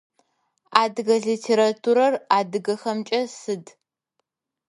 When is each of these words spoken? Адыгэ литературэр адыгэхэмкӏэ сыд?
Адыгэ 0.81 1.15
литературэр 1.27 2.13
адыгэхэмкӏэ 2.37 3.21
сыд? 3.39 3.65